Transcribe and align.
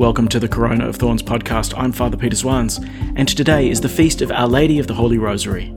Welcome 0.00 0.28
to 0.28 0.40
the 0.40 0.48
Corona 0.48 0.88
of 0.88 0.96
Thorns 0.96 1.22
podcast. 1.22 1.74
I'm 1.76 1.92
Father 1.92 2.16
Peter 2.16 2.34
Swans, 2.34 2.80
and 3.16 3.28
today 3.28 3.68
is 3.68 3.82
the 3.82 3.88
feast 3.90 4.22
of 4.22 4.32
Our 4.32 4.48
Lady 4.48 4.78
of 4.78 4.86
the 4.86 4.94
Holy 4.94 5.18
Rosary. 5.18 5.74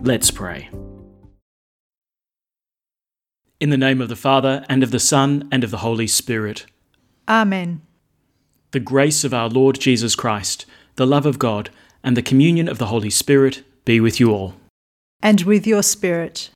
Let's 0.00 0.32
pray. 0.32 0.68
In 3.60 3.70
the 3.70 3.76
name 3.76 4.00
of 4.00 4.08
the 4.08 4.16
Father, 4.16 4.66
and 4.68 4.82
of 4.82 4.90
the 4.90 4.98
Son, 4.98 5.48
and 5.52 5.62
of 5.62 5.70
the 5.70 5.78
Holy 5.78 6.08
Spirit. 6.08 6.66
Amen. 7.28 7.82
The 8.72 8.80
grace 8.80 9.22
of 9.22 9.32
our 9.32 9.48
Lord 9.48 9.78
Jesus 9.78 10.16
Christ, 10.16 10.66
the 10.96 11.06
love 11.06 11.24
of 11.24 11.38
God, 11.38 11.70
and 12.02 12.16
the 12.16 12.22
communion 12.22 12.68
of 12.68 12.78
the 12.78 12.86
Holy 12.86 13.10
Spirit 13.10 13.62
be 13.84 14.00
with 14.00 14.18
you 14.18 14.32
all. 14.32 14.56
And 15.22 15.42
with 15.42 15.64
your 15.64 15.84
spirit. 15.84 16.50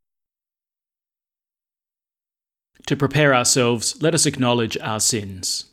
To 2.87 2.96
prepare 2.96 3.33
ourselves, 3.33 4.02
let 4.02 4.14
us 4.14 4.27
acknowledge 4.27 4.77
our 4.78 4.98
sins. 4.98 5.73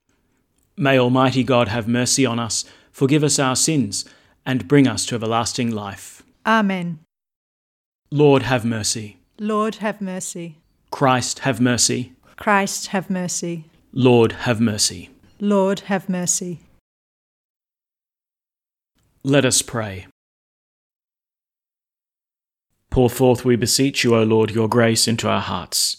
May 0.77 0.97
Almighty 0.97 1.43
God 1.43 1.67
have 1.67 1.87
mercy 1.87 2.25
on 2.25 2.39
us, 2.39 2.65
forgive 2.91 3.23
us 3.23 3.39
our 3.39 3.55
sins, 3.55 4.05
and 4.45 4.67
bring 4.67 4.87
us 4.87 5.05
to 5.07 5.15
everlasting 5.15 5.71
life. 5.71 6.23
Amen. 6.45 6.99
Lord, 8.09 8.43
have 8.43 8.65
mercy. 8.65 9.19
Lord, 9.39 9.75
have 9.75 10.01
mercy. 10.01 10.57
Christ, 10.89 11.39
have 11.39 11.61
mercy. 11.61 12.13
Christ, 12.35 12.87
have 12.87 13.09
mercy. 13.09 13.65
Lord, 13.93 14.31
have 14.31 14.59
mercy. 14.59 15.09
Lord, 15.39 15.81
have 15.81 16.09
mercy. 16.09 16.61
Let 19.23 19.45
us 19.45 19.61
pray. 19.61 20.07
Pour 22.89 23.09
forth, 23.09 23.45
we 23.45 23.55
beseech 23.55 24.03
you, 24.03 24.15
O 24.15 24.23
Lord, 24.23 24.51
your 24.51 24.67
grace 24.67 25.07
into 25.07 25.29
our 25.29 25.41
hearts, 25.41 25.97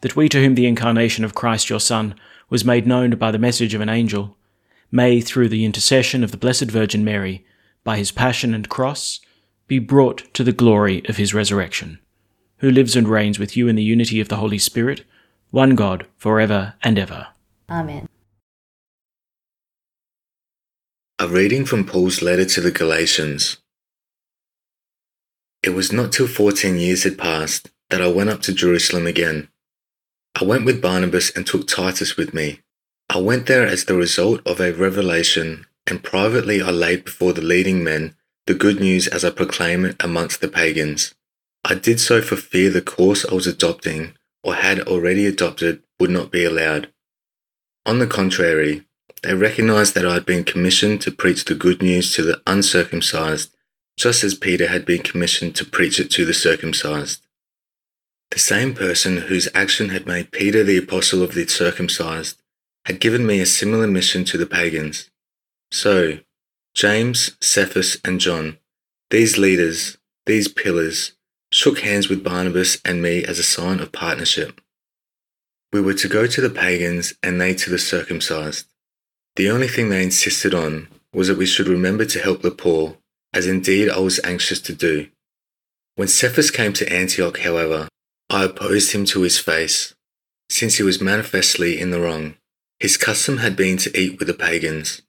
that 0.00 0.16
we 0.16 0.28
to 0.28 0.42
whom 0.42 0.54
the 0.54 0.66
incarnation 0.66 1.24
of 1.24 1.34
Christ 1.34 1.68
your 1.70 1.80
Son 1.80 2.14
was 2.52 2.66
made 2.66 2.86
known 2.86 3.12
by 3.12 3.30
the 3.30 3.38
message 3.38 3.72
of 3.72 3.80
an 3.80 3.88
angel, 3.88 4.36
may, 4.90 5.22
through 5.22 5.48
the 5.48 5.64
intercession 5.64 6.22
of 6.22 6.32
the 6.32 6.36
Blessed 6.36 6.70
Virgin 6.70 7.02
Mary, 7.02 7.46
by 7.82 7.96
his 7.96 8.12
passion 8.12 8.52
and 8.52 8.68
cross, 8.68 9.20
be 9.66 9.78
brought 9.78 10.18
to 10.34 10.44
the 10.44 10.52
glory 10.52 11.02
of 11.08 11.16
his 11.16 11.32
resurrection, 11.32 11.98
who 12.58 12.70
lives 12.70 12.94
and 12.94 13.08
reigns 13.08 13.38
with 13.38 13.56
you 13.56 13.68
in 13.68 13.74
the 13.74 13.82
unity 13.82 14.20
of 14.20 14.28
the 14.28 14.36
Holy 14.36 14.58
Spirit, 14.58 15.02
one 15.50 15.74
God, 15.74 16.04
for 16.18 16.38
ever 16.40 16.74
and 16.82 16.98
ever. 16.98 17.28
Amen. 17.70 18.06
A 21.18 21.26
reading 21.26 21.64
from 21.64 21.86
Paul's 21.86 22.20
letter 22.20 22.44
to 22.44 22.60
the 22.60 22.70
Galatians. 22.70 23.56
It 25.62 25.70
was 25.70 25.90
not 25.90 26.12
till 26.12 26.28
fourteen 26.28 26.76
years 26.76 27.04
had 27.04 27.16
passed 27.16 27.70
that 27.88 28.02
I 28.02 28.08
went 28.08 28.28
up 28.28 28.42
to 28.42 28.52
Jerusalem 28.52 29.06
again. 29.06 29.48
I 30.34 30.44
went 30.44 30.64
with 30.64 30.80
Barnabas 30.80 31.30
and 31.30 31.46
took 31.46 31.68
Titus 31.68 32.16
with 32.16 32.32
me. 32.32 32.60
I 33.08 33.18
went 33.18 33.46
there 33.46 33.66
as 33.66 33.84
the 33.84 33.94
result 33.94 34.40
of 34.46 34.60
a 34.60 34.72
revelation, 34.72 35.66
and 35.86 36.02
privately 36.02 36.62
I 36.62 36.70
laid 36.70 37.04
before 37.04 37.32
the 37.32 37.42
leading 37.42 37.84
men 37.84 38.16
the 38.46 38.54
good 38.54 38.80
news 38.80 39.06
as 39.06 39.24
I 39.24 39.30
proclaim 39.30 39.84
it 39.84 39.96
amongst 40.00 40.40
the 40.40 40.48
pagans. 40.48 41.14
I 41.64 41.74
did 41.74 42.00
so 42.00 42.20
for 42.20 42.36
fear 42.36 42.70
the 42.70 42.82
course 42.82 43.24
I 43.24 43.34
was 43.34 43.46
adopting 43.46 44.14
or 44.42 44.54
had 44.54 44.80
already 44.80 45.26
adopted 45.26 45.82
would 46.00 46.10
not 46.10 46.32
be 46.32 46.44
allowed. 46.44 46.92
On 47.86 47.98
the 47.98 48.06
contrary, 48.06 48.84
they 49.22 49.34
recognized 49.34 49.94
that 49.94 50.06
I 50.06 50.14
had 50.14 50.26
been 50.26 50.42
commissioned 50.42 51.00
to 51.02 51.12
preach 51.12 51.44
the 51.44 51.54
good 51.54 51.80
news 51.80 52.12
to 52.14 52.22
the 52.22 52.42
uncircumcised, 52.46 53.54
just 53.96 54.24
as 54.24 54.34
Peter 54.34 54.68
had 54.68 54.84
been 54.84 55.02
commissioned 55.02 55.54
to 55.56 55.64
preach 55.64 56.00
it 56.00 56.10
to 56.12 56.24
the 56.24 56.34
circumcised. 56.34 57.24
The 58.32 58.38
same 58.38 58.72
person 58.72 59.18
whose 59.18 59.50
action 59.54 59.90
had 59.90 60.06
made 60.06 60.32
Peter 60.32 60.64
the 60.64 60.78
apostle 60.78 61.22
of 61.22 61.34
the 61.34 61.46
circumcised 61.46 62.40
had 62.86 62.98
given 62.98 63.26
me 63.26 63.40
a 63.40 63.46
similar 63.46 63.86
mission 63.86 64.24
to 64.24 64.38
the 64.38 64.46
pagans. 64.46 65.10
So, 65.70 66.20
James, 66.74 67.36
Cephas, 67.42 67.98
and 68.02 68.20
John, 68.20 68.56
these 69.10 69.36
leaders, 69.36 69.98
these 70.24 70.48
pillars, 70.48 71.12
shook 71.50 71.80
hands 71.80 72.08
with 72.08 72.24
Barnabas 72.24 72.80
and 72.86 73.02
me 73.02 73.22
as 73.22 73.38
a 73.38 73.42
sign 73.42 73.80
of 73.80 73.92
partnership. 73.92 74.62
We 75.70 75.82
were 75.82 75.92
to 75.92 76.08
go 76.08 76.26
to 76.26 76.40
the 76.40 76.48
pagans 76.48 77.12
and 77.22 77.38
they 77.38 77.52
to 77.56 77.68
the 77.68 77.78
circumcised. 77.78 78.66
The 79.36 79.50
only 79.50 79.68
thing 79.68 79.90
they 79.90 80.02
insisted 80.02 80.54
on 80.54 80.88
was 81.12 81.28
that 81.28 81.36
we 81.36 81.44
should 81.44 81.68
remember 81.68 82.06
to 82.06 82.22
help 82.22 82.40
the 82.40 82.50
poor, 82.50 82.96
as 83.34 83.46
indeed 83.46 83.90
I 83.90 83.98
was 83.98 84.24
anxious 84.24 84.60
to 84.62 84.74
do. 84.74 85.08
When 85.96 86.08
Cephas 86.08 86.50
came 86.50 86.72
to 86.72 86.90
Antioch, 86.90 87.38
however, 87.40 87.88
I 88.32 88.44
opposed 88.44 88.92
him 88.92 89.04
to 89.06 89.20
his 89.20 89.38
face, 89.38 89.94
since 90.48 90.76
he 90.76 90.82
was 90.82 91.02
manifestly 91.02 91.78
in 91.78 91.90
the 91.90 92.00
wrong. 92.00 92.36
His 92.80 92.96
custom 92.96 93.36
had 93.38 93.56
been 93.56 93.76
to 93.76 93.94
eat 93.96 94.18
with 94.18 94.26
the 94.26 94.32
pagans. 94.32 95.02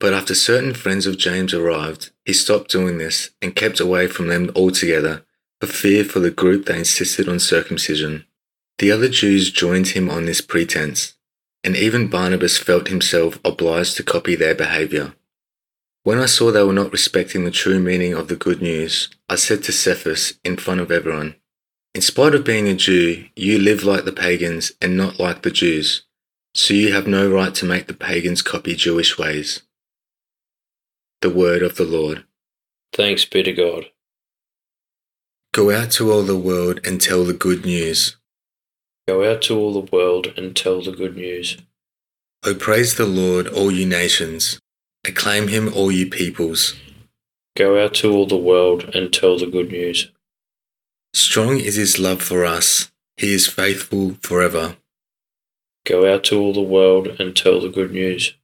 But 0.00 0.12
after 0.12 0.34
certain 0.34 0.74
friends 0.74 1.06
of 1.06 1.18
James 1.18 1.54
arrived, 1.54 2.10
he 2.24 2.32
stopped 2.32 2.72
doing 2.72 2.98
this 2.98 3.30
and 3.40 3.54
kept 3.54 3.78
away 3.78 4.08
from 4.08 4.26
them 4.26 4.50
altogether, 4.56 5.24
for 5.60 5.68
fear 5.68 6.02
for 6.02 6.18
the 6.18 6.32
group 6.32 6.66
they 6.66 6.80
insisted 6.80 7.28
on 7.28 7.38
circumcision. 7.38 8.24
The 8.78 8.90
other 8.90 9.08
Jews 9.08 9.52
joined 9.52 9.88
him 9.88 10.10
on 10.10 10.24
this 10.24 10.40
pretense, 10.40 11.14
and 11.62 11.76
even 11.76 12.08
Barnabas 12.08 12.58
felt 12.58 12.88
himself 12.88 13.38
obliged 13.44 13.96
to 13.98 14.02
copy 14.02 14.34
their 14.34 14.56
behavior. 14.56 15.14
When 16.02 16.18
I 16.18 16.26
saw 16.26 16.50
they 16.50 16.64
were 16.64 16.72
not 16.72 16.90
respecting 16.90 17.44
the 17.44 17.52
true 17.52 17.78
meaning 17.78 18.14
of 18.14 18.26
the 18.26 18.36
good 18.36 18.60
news, 18.60 19.10
I 19.28 19.36
said 19.36 19.62
to 19.64 19.72
Cephas 19.72 20.40
in 20.44 20.56
front 20.56 20.80
of 20.80 20.90
everyone, 20.90 21.36
In 21.94 22.02
spite 22.02 22.34
of 22.34 22.44
being 22.44 22.68
a 22.68 22.74
Jew, 22.74 23.26
you 23.34 23.58
live 23.58 23.82
like 23.82 24.04
the 24.04 24.12
pagans 24.12 24.72
and 24.80 24.96
not 24.96 25.18
like 25.18 25.42
the 25.42 25.50
Jews, 25.50 26.02
so 26.54 26.74
you 26.74 26.92
have 26.92 27.06
no 27.06 27.30
right 27.30 27.54
to 27.56 27.64
make 27.64 27.86
the 27.86 27.94
pagans 27.94 28.42
copy 28.42 28.74
Jewish 28.74 29.18
ways. 29.18 29.62
The 31.22 31.30
word 31.30 31.62
of 31.62 31.76
the 31.76 31.84
Lord. 31.84 32.24
Thanks 32.92 33.24
be 33.24 33.42
to 33.42 33.52
God. 33.52 33.86
Go 35.52 35.70
out 35.70 35.90
to 35.92 36.12
all 36.12 36.22
the 36.22 36.36
world 36.36 36.80
and 36.84 37.00
tell 37.00 37.24
the 37.24 37.32
good 37.32 37.64
news. 37.64 38.16
Go 39.08 39.28
out 39.28 39.42
to 39.42 39.58
all 39.58 39.72
the 39.72 39.90
world 39.90 40.32
and 40.36 40.54
tell 40.54 40.82
the 40.82 40.92
good 40.92 41.16
news. 41.16 41.56
O 42.44 42.54
praise 42.54 42.94
the 42.94 43.06
Lord, 43.06 43.48
all 43.48 43.72
you 43.72 43.86
nations. 43.86 44.60
Acclaim 45.04 45.48
him, 45.48 45.72
all 45.74 45.90
you 45.90 46.08
peoples. 46.08 46.74
Go 47.56 47.82
out 47.82 47.94
to 47.94 48.12
all 48.12 48.26
the 48.26 48.36
world 48.36 48.94
and 48.94 49.12
tell 49.12 49.38
the 49.38 49.46
good 49.46 49.72
news. 49.72 50.12
Strong 51.14 51.60
is 51.60 51.76
his 51.76 51.98
love 51.98 52.22
for 52.22 52.44
us. 52.44 52.90
He 53.16 53.32
is 53.32 53.46
faithful 53.46 54.16
forever. 54.22 54.76
Go 55.84 56.12
out 56.12 56.24
to 56.24 56.38
all 56.38 56.52
the 56.52 56.60
world 56.60 57.08
and 57.18 57.34
tell 57.34 57.60
the 57.60 57.68
good 57.68 57.92
news. 57.92 58.34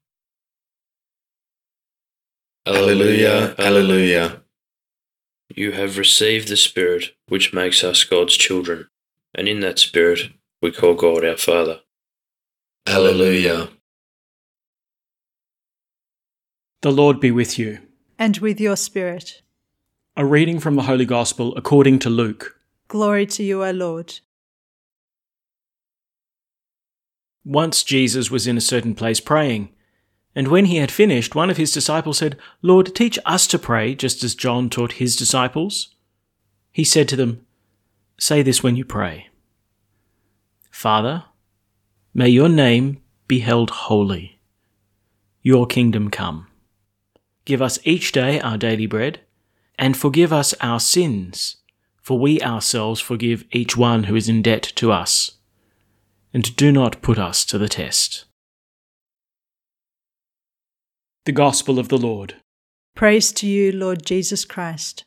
Alleluia, 2.66 3.54
Alleluia. 3.58 4.42
You 5.54 5.72
have 5.72 5.98
received 5.98 6.48
the 6.48 6.56
Spirit 6.56 7.14
which 7.28 7.52
makes 7.52 7.84
us 7.84 8.02
God's 8.04 8.36
children, 8.36 8.88
and 9.34 9.46
in 9.46 9.60
that 9.60 9.78
Spirit 9.78 10.30
we 10.62 10.72
call 10.72 10.94
God 10.94 11.24
our 11.24 11.36
Father. 11.36 11.80
Alleluia. 12.86 13.68
The 16.80 16.92
Lord 16.92 17.20
be 17.20 17.30
with 17.30 17.58
you. 17.58 17.78
And 18.18 18.38
with 18.38 18.60
your 18.60 18.76
spirit. 18.76 19.42
A 20.16 20.24
reading 20.24 20.60
from 20.60 20.76
the 20.76 20.82
Holy 20.82 21.04
Gospel 21.04 21.54
according 21.56 21.98
to 22.00 22.10
Luke. 22.10 22.58
Glory 22.88 23.26
to 23.26 23.42
you, 23.42 23.64
O 23.64 23.70
Lord. 23.70 24.20
Once 27.44 27.82
Jesus 27.82 28.30
was 28.30 28.46
in 28.46 28.56
a 28.56 28.60
certain 28.60 28.94
place 28.94 29.20
praying, 29.20 29.70
and 30.34 30.48
when 30.48 30.64
he 30.66 30.78
had 30.78 30.90
finished, 30.90 31.34
one 31.34 31.50
of 31.50 31.56
his 31.56 31.72
disciples 31.72 32.18
said, 32.18 32.36
Lord, 32.62 32.94
teach 32.94 33.18
us 33.24 33.46
to 33.48 33.58
pray, 33.58 33.94
just 33.94 34.24
as 34.24 34.34
John 34.34 34.68
taught 34.68 34.92
his 34.94 35.14
disciples. 35.14 35.94
He 36.72 36.84
said 36.84 37.08
to 37.08 37.16
them, 37.16 37.46
Say 38.18 38.42
this 38.42 38.62
when 38.62 38.76
you 38.76 38.84
pray 38.84 39.28
Father, 40.70 41.24
may 42.12 42.28
your 42.28 42.48
name 42.48 43.00
be 43.28 43.40
held 43.40 43.70
holy, 43.70 44.40
your 45.42 45.66
kingdom 45.66 46.10
come. 46.10 46.48
Give 47.44 47.62
us 47.62 47.78
each 47.84 48.12
day 48.12 48.40
our 48.40 48.58
daily 48.58 48.86
bread, 48.86 49.20
and 49.78 49.96
forgive 49.96 50.32
us 50.32 50.54
our 50.60 50.80
sins, 50.80 51.56
for 52.04 52.18
we 52.18 52.38
ourselves 52.42 53.00
forgive 53.00 53.44
each 53.50 53.78
one 53.78 54.04
who 54.04 54.14
is 54.14 54.28
in 54.28 54.42
debt 54.42 54.62
to 54.62 54.92
us. 54.92 55.38
And 56.34 56.54
do 56.54 56.70
not 56.70 57.00
put 57.00 57.18
us 57.18 57.46
to 57.46 57.56
the 57.56 57.68
test. 57.68 58.26
The 61.24 61.32
Gospel 61.32 61.78
of 61.78 61.88
the 61.88 61.96
Lord. 61.96 62.36
Praise 62.94 63.32
to 63.32 63.46
you, 63.46 63.72
Lord 63.72 64.04
Jesus 64.04 64.44
Christ. 64.44 65.04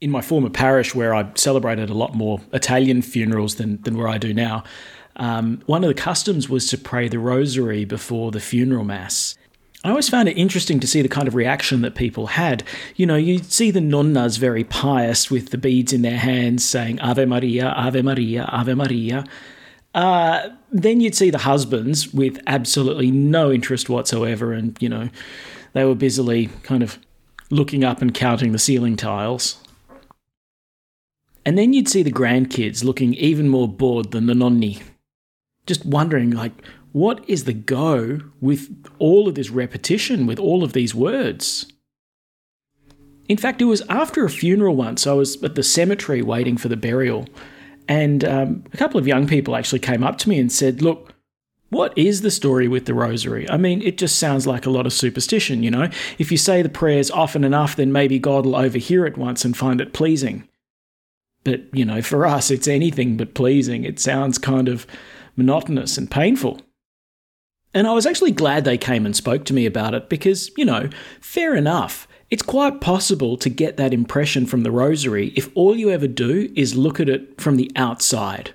In 0.00 0.10
my 0.10 0.20
former 0.20 0.50
parish, 0.50 0.94
where 0.94 1.14
I 1.14 1.30
celebrated 1.34 1.88
a 1.88 1.94
lot 1.94 2.14
more 2.14 2.40
Italian 2.52 3.00
funerals 3.00 3.54
than, 3.54 3.80
than 3.82 3.96
where 3.96 4.08
I 4.08 4.18
do 4.18 4.34
now, 4.34 4.62
um, 5.16 5.62
one 5.64 5.82
of 5.82 5.88
the 5.88 5.94
customs 5.94 6.50
was 6.50 6.68
to 6.68 6.78
pray 6.78 7.08
the 7.08 7.18
rosary 7.18 7.86
before 7.86 8.30
the 8.30 8.40
funeral 8.40 8.84
mass. 8.84 9.36
I 9.88 9.90
always 9.90 10.10
found 10.10 10.28
it 10.28 10.36
interesting 10.36 10.80
to 10.80 10.86
see 10.86 11.00
the 11.00 11.08
kind 11.08 11.26
of 11.26 11.34
reaction 11.34 11.80
that 11.80 11.94
people 11.94 12.26
had. 12.26 12.62
You 12.96 13.06
know, 13.06 13.16
you 13.16 13.38
see 13.38 13.70
the 13.70 13.80
nonnas 13.80 14.38
very 14.38 14.62
pious 14.62 15.30
with 15.30 15.48
the 15.48 15.56
beads 15.56 15.94
in 15.94 16.02
their 16.02 16.18
hands 16.18 16.62
saying 16.62 17.00
Ave 17.00 17.24
Maria, 17.24 17.70
Ave 17.70 18.02
Maria, 18.02 18.44
Ave 18.52 18.74
Maria. 18.74 19.24
Uh, 19.94 20.50
then 20.70 21.00
you'd 21.00 21.14
see 21.14 21.30
the 21.30 21.38
husbands 21.38 22.12
with 22.12 22.38
absolutely 22.46 23.10
no 23.10 23.50
interest 23.50 23.88
whatsoever, 23.88 24.52
and 24.52 24.76
you 24.78 24.90
know, 24.90 25.08
they 25.72 25.86
were 25.86 25.94
busily 25.94 26.50
kind 26.64 26.82
of 26.82 26.98
looking 27.48 27.82
up 27.82 28.02
and 28.02 28.12
counting 28.12 28.52
the 28.52 28.58
ceiling 28.58 28.94
tiles. 28.94 29.56
And 31.46 31.56
then 31.56 31.72
you'd 31.72 31.88
see 31.88 32.02
the 32.02 32.12
grandkids 32.12 32.84
looking 32.84 33.14
even 33.14 33.48
more 33.48 33.66
bored 33.66 34.10
than 34.10 34.26
the 34.26 34.34
nonni, 34.34 34.82
just 35.66 35.86
wondering, 35.86 36.32
like, 36.32 36.52
what 36.98 37.24
is 37.28 37.44
the 37.44 37.52
go 37.52 38.18
with 38.40 38.84
all 38.98 39.28
of 39.28 39.36
this 39.36 39.50
repetition, 39.50 40.26
with 40.26 40.40
all 40.40 40.64
of 40.64 40.72
these 40.72 40.96
words? 40.96 41.64
In 43.28 43.36
fact, 43.36 43.62
it 43.62 43.66
was 43.66 43.82
after 43.88 44.24
a 44.24 44.30
funeral 44.30 44.74
once, 44.74 45.06
I 45.06 45.12
was 45.12 45.40
at 45.44 45.54
the 45.54 45.62
cemetery 45.62 46.22
waiting 46.22 46.56
for 46.56 46.66
the 46.66 46.76
burial, 46.76 47.28
and 47.86 48.24
um, 48.24 48.64
a 48.72 48.76
couple 48.76 48.98
of 48.98 49.06
young 49.06 49.28
people 49.28 49.54
actually 49.54 49.78
came 49.78 50.02
up 50.02 50.18
to 50.18 50.28
me 50.28 50.40
and 50.40 50.50
said, 50.50 50.82
Look, 50.82 51.14
what 51.68 51.96
is 51.96 52.22
the 52.22 52.32
story 52.32 52.66
with 52.66 52.86
the 52.86 52.94
rosary? 52.94 53.48
I 53.48 53.58
mean, 53.58 53.80
it 53.82 53.96
just 53.96 54.18
sounds 54.18 54.44
like 54.44 54.66
a 54.66 54.70
lot 54.70 54.84
of 54.84 54.92
superstition, 54.92 55.62
you 55.62 55.70
know? 55.70 55.90
If 56.18 56.32
you 56.32 56.36
say 56.36 56.62
the 56.62 56.68
prayers 56.68 57.12
often 57.12 57.44
enough, 57.44 57.76
then 57.76 57.92
maybe 57.92 58.18
God 58.18 58.44
will 58.44 58.56
overhear 58.56 59.06
it 59.06 59.16
once 59.16 59.44
and 59.44 59.56
find 59.56 59.80
it 59.80 59.92
pleasing. 59.92 60.48
But, 61.44 61.72
you 61.72 61.84
know, 61.84 62.02
for 62.02 62.26
us, 62.26 62.50
it's 62.50 62.66
anything 62.66 63.16
but 63.16 63.34
pleasing. 63.34 63.84
It 63.84 64.00
sounds 64.00 64.36
kind 64.36 64.66
of 64.66 64.84
monotonous 65.36 65.96
and 65.96 66.10
painful. 66.10 66.60
And 67.74 67.86
I 67.86 67.92
was 67.92 68.06
actually 68.06 68.32
glad 68.32 68.64
they 68.64 68.78
came 68.78 69.04
and 69.04 69.14
spoke 69.14 69.44
to 69.46 69.54
me 69.54 69.66
about 69.66 69.94
it 69.94 70.08
because, 70.08 70.50
you 70.56 70.64
know, 70.64 70.88
fair 71.20 71.54
enough. 71.54 72.08
It's 72.30 72.42
quite 72.42 72.80
possible 72.80 73.36
to 73.38 73.48
get 73.48 73.76
that 73.78 73.94
impression 73.94 74.44
from 74.46 74.62
the 74.62 74.70
rosary 74.70 75.32
if 75.34 75.50
all 75.54 75.76
you 75.76 75.90
ever 75.90 76.06
do 76.06 76.52
is 76.54 76.76
look 76.76 77.00
at 77.00 77.08
it 77.08 77.40
from 77.40 77.56
the 77.56 77.70
outside. 77.74 78.54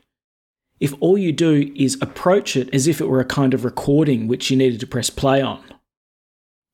If 0.80 0.94
all 1.00 1.18
you 1.18 1.32
do 1.32 1.72
is 1.76 1.98
approach 2.02 2.56
it 2.56 2.74
as 2.74 2.88
if 2.88 3.02
it 3.02 3.08
were 3.08 3.20
a 3.20 3.26
kind 3.26 3.54
of 3.54 3.66
recording 3.66 4.28
which 4.28 4.52
you 4.52 4.58
needed 4.58 4.80
to 4.82 4.88
press 4.88 5.10
play 5.10 5.42
on. 5.42 5.64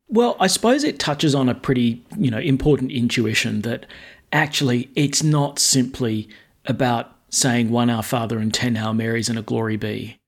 Well, 0.08 0.36
I 0.40 0.48
suppose 0.48 0.84
it 0.84 1.00
touches 1.00 1.36
on 1.36 1.48
a 1.48 1.56
pretty, 1.56 2.04
you 2.18 2.32
know, 2.32 2.40
important 2.40 2.92
intuition 2.92 3.62
that 3.62 3.86
actually 4.34 4.90
it's 4.96 5.24
not 5.24 5.60
simply 5.60 6.28
about 6.66 7.16
saying 7.30 7.70
one 7.70 7.90
Our 7.90 8.04
Father 8.04 8.40
and 8.40 8.54
ten 8.54 8.76
Hail 8.76 8.94
Marys 8.94 9.30
and 9.30 9.38
a 9.38 9.44
Glory 9.44 9.78
Be. 9.78 10.19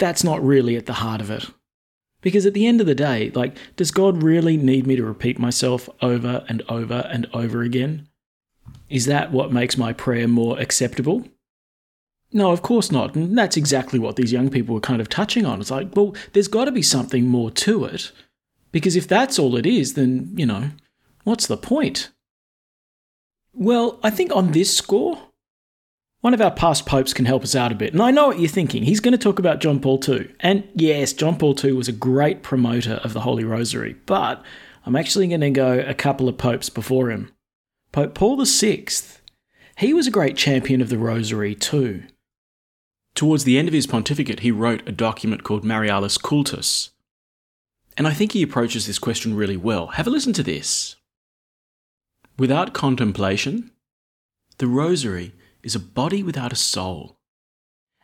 That's 0.00 0.24
not 0.24 0.44
really 0.44 0.74
at 0.76 0.86
the 0.86 0.94
heart 0.94 1.20
of 1.20 1.30
it. 1.30 1.46
Because 2.22 2.44
at 2.44 2.54
the 2.54 2.66
end 2.66 2.80
of 2.80 2.86
the 2.86 2.94
day, 2.94 3.30
like, 3.34 3.56
does 3.76 3.90
God 3.90 4.22
really 4.22 4.56
need 4.56 4.86
me 4.86 4.96
to 4.96 5.04
repeat 5.04 5.38
myself 5.38 5.88
over 6.02 6.44
and 6.48 6.62
over 6.68 7.08
and 7.12 7.26
over 7.32 7.62
again? 7.62 8.08
Is 8.88 9.06
that 9.06 9.30
what 9.30 9.52
makes 9.52 9.78
my 9.78 9.92
prayer 9.92 10.26
more 10.26 10.58
acceptable? 10.58 11.28
No, 12.32 12.50
of 12.50 12.62
course 12.62 12.90
not. 12.90 13.14
And 13.14 13.36
that's 13.36 13.56
exactly 13.56 13.98
what 13.98 14.16
these 14.16 14.32
young 14.32 14.50
people 14.50 14.74
were 14.74 14.80
kind 14.80 15.00
of 15.00 15.08
touching 15.08 15.46
on. 15.46 15.60
It's 15.60 15.70
like, 15.70 15.94
well, 15.94 16.14
there's 16.32 16.48
got 16.48 16.64
to 16.64 16.72
be 16.72 16.82
something 16.82 17.26
more 17.26 17.50
to 17.52 17.84
it. 17.84 18.12
Because 18.72 18.96
if 18.96 19.08
that's 19.08 19.38
all 19.38 19.56
it 19.56 19.66
is, 19.66 19.94
then, 19.94 20.32
you 20.36 20.46
know, 20.46 20.70
what's 21.24 21.46
the 21.46 21.56
point? 21.56 22.10
Well, 23.52 23.98
I 24.02 24.10
think 24.10 24.34
on 24.34 24.52
this 24.52 24.76
score, 24.76 25.18
one 26.20 26.34
of 26.34 26.40
our 26.40 26.50
past 26.50 26.86
popes 26.86 27.14
can 27.14 27.24
help 27.24 27.42
us 27.42 27.54
out 27.54 27.72
a 27.72 27.74
bit. 27.74 27.92
And 27.92 28.02
I 28.02 28.10
know 28.10 28.28
what 28.28 28.38
you're 28.38 28.48
thinking. 28.48 28.82
He's 28.82 29.00
going 29.00 29.12
to 29.12 29.18
talk 29.18 29.38
about 29.38 29.60
John 29.60 29.80
Paul 29.80 30.00
II. 30.06 30.30
And 30.40 30.68
yes, 30.74 31.12
John 31.12 31.36
Paul 31.38 31.56
II 31.62 31.72
was 31.72 31.88
a 31.88 31.92
great 31.92 32.42
promoter 32.42 33.00
of 33.02 33.14
the 33.14 33.20
Holy 33.20 33.44
Rosary, 33.44 33.96
but 34.06 34.42
I'm 34.84 34.96
actually 34.96 35.28
going 35.28 35.40
to 35.40 35.50
go 35.50 35.78
a 35.78 35.94
couple 35.94 36.28
of 36.28 36.38
popes 36.38 36.68
before 36.68 37.10
him. 37.10 37.32
Pope 37.92 38.14
Paul 38.14 38.42
VI, 38.44 38.86
he 39.78 39.94
was 39.94 40.06
a 40.06 40.12
great 40.12 40.36
champion 40.36 40.80
of 40.80 40.90
the 40.90 40.98
Rosary 40.98 41.54
too. 41.54 42.04
Towards 43.14 43.44
the 43.44 43.58
end 43.58 43.66
of 43.66 43.74
his 43.74 43.86
pontificate, 43.86 44.40
he 44.40 44.52
wrote 44.52 44.86
a 44.88 44.92
document 44.92 45.42
called 45.42 45.64
Marialis 45.64 46.20
Cultus. 46.20 46.90
And 47.96 48.06
I 48.06 48.12
think 48.12 48.32
he 48.32 48.42
approaches 48.42 48.86
this 48.86 48.98
question 48.98 49.34
really 49.34 49.56
well. 49.56 49.88
Have 49.88 50.06
a 50.06 50.10
listen 50.10 50.32
to 50.34 50.42
this. 50.42 50.96
Without 52.38 52.72
contemplation, 52.72 53.72
the 54.58 54.68
Rosary 54.68 55.32
is 55.62 55.74
a 55.74 55.80
body 55.80 56.22
without 56.22 56.52
a 56.52 56.56
soul, 56.56 57.18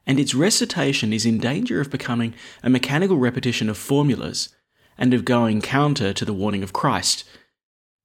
and 0.06 0.20
its 0.20 0.35
recitation 0.35 1.12
is 1.12 1.26
in 1.26 1.38
danger 1.38 1.81
of 1.81 1.91
becoming 1.91 2.35
a 2.62 2.70
mechanical 2.70 3.17
repetition 3.17 3.69
of 3.69 3.76
formulas 3.76 4.55
and 4.97 5.12
of 5.12 5.25
going 5.25 5.61
counter 5.61 6.12
to 6.12 6.25
the 6.25 6.32
warning 6.32 6.62
of 6.62 6.73
Christ. 6.73 7.25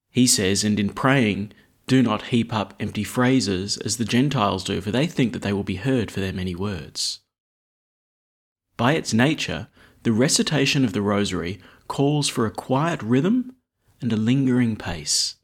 He 0.10 0.28
says, 0.28 0.64
and 0.64 0.80
in 0.80 0.90
praying, 0.90 1.54
do 1.88 2.02
not 2.02 2.28
heap 2.28 2.54
up 2.54 2.74
empty 2.80 3.04
phrases 3.04 3.78
as 3.78 3.98
the 3.98 4.06
Gentiles 4.06 4.64
do, 4.64 4.82
for 4.82 4.92
they 4.92 5.08
think 5.08 5.34
that 5.34 5.42
they 5.42 5.54
will 5.54 5.64
be 5.64 5.76
heard 5.76 6.12
for 6.12 6.20
their 6.20 6.34
many 6.34 6.56
words. 6.56 7.20
By 8.78 8.94
its 8.94 9.14
nature, 9.14 9.68
the 10.04 10.12
recitation 10.12 10.84
of 10.84 10.94
the 10.94 11.02
Rosary 11.02 11.60
calls 11.88 12.28
for 12.28 12.46
a 12.46 12.52
quiet 12.52 13.02
rhythm 13.04 13.56
and 14.02 14.12
a 14.12 14.18
lingering 14.18 14.76
pace 14.76 15.36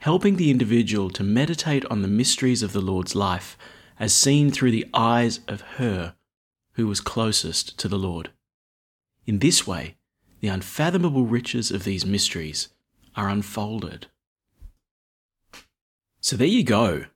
helping 0.00 0.36
the 0.36 0.50
individual 0.50 1.10
to 1.10 1.22
meditate 1.22 1.84
on 1.86 2.02
the 2.02 2.08
mysteries 2.08 2.62
of 2.62 2.72
the 2.72 2.80
Lord's 2.80 3.14
life 3.14 3.56
as 3.98 4.14
seen 4.14 4.50
through 4.50 4.70
the 4.70 4.86
eyes 4.94 5.40
of 5.48 5.60
her 5.76 6.14
who 6.72 6.86
was 6.86 7.00
closest 7.00 7.78
to 7.78 7.88
the 7.88 7.98
Lord. 7.98 8.30
In 9.26 9.40
this 9.40 9.66
way, 9.66 9.96
the 10.40 10.48
unfathomable 10.48 11.26
riches 11.26 11.70
of 11.70 11.84
these 11.84 12.06
mysteries 12.06 12.68
are 13.16 13.28
unfolded. 13.28 14.06
So 16.20 16.36
there 16.36 16.46
you 16.46 16.62
go. 16.62 17.06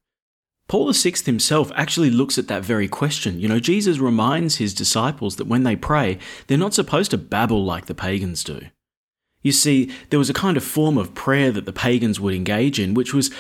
Paul 0.67 0.93
VI 0.93 1.13
himself 1.25 1.71
actually 1.75 2.11
looks 2.11 2.39
at 2.39 2.49
that 2.49 2.65
very 2.65 2.89
question. 2.89 3.39
You 3.39 3.49
know, 3.49 3.61
Jesus 3.61 3.99
reminds 3.99 4.57
his 4.57 4.75
disciples 4.75 5.37
that 5.37 5.47
when 5.47 5.63
they 5.63 5.77
pray, 5.77 6.19
they're 6.47 6.59
not 6.59 6.75
supposed 6.75 7.11
to 7.11 7.19
babble 7.19 7.65
like 7.65 7.87
the 7.87 7.95
pagans 7.95 8.43
do. 8.43 8.63
You 9.43 9.53
see, 9.53 9.93
there 10.11 10.19
was 10.19 10.31
a 10.31 10.35
kind 10.35 10.57
of 10.57 10.65
form 10.65 10.97
of 10.97 11.15
prayer 11.15 11.51
that 11.53 11.67
the 11.67 11.73
pagans 11.73 12.21
would 12.21 12.35
engage 12.35 12.79
in, 12.79 12.95
which 12.95 13.13
was 13.13 13.31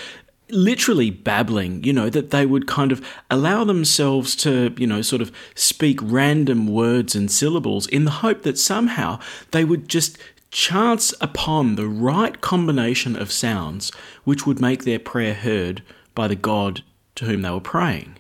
literally 0.50 1.10
babbling, 1.10 1.82
you 1.82 1.92
know, 1.92 2.10
that 2.10 2.30
they 2.30 2.44
would 2.44 2.66
kind 2.66 2.92
of 2.92 3.04
allow 3.30 3.64
themselves 3.64 4.36
to, 4.36 4.74
you 4.76 4.86
know, 4.86 5.00
sort 5.00 5.22
of 5.22 5.32
speak 5.54 5.98
random 6.02 6.66
words 6.66 7.14
and 7.14 7.30
syllables 7.30 7.86
in 7.86 8.04
the 8.04 8.10
hope 8.10 8.42
that 8.42 8.58
somehow 8.58 9.18
they 9.52 9.64
would 9.64 9.88
just 9.88 10.18
chance 10.50 11.14
upon 11.20 11.76
the 11.76 11.88
right 11.88 12.42
combination 12.42 13.16
of 13.16 13.32
sounds 13.32 13.90
which 14.24 14.46
would 14.46 14.60
make 14.60 14.84
their 14.84 14.98
prayer 14.98 15.32
heard 15.32 15.82
by 16.14 16.28
the 16.28 16.36
God 16.36 16.82
to 17.14 17.24
whom 17.24 17.40
they 17.40 17.50
were 17.50 17.60
praying. 17.60 18.18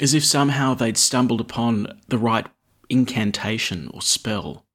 As 0.00 0.14
if 0.14 0.24
somehow 0.24 0.74
they'd 0.74 0.98
stumbled 0.98 1.40
upon 1.40 2.00
the 2.08 2.18
right 2.18 2.46
incantation 2.88 3.88
or 3.94 4.02
spell. 4.02 4.65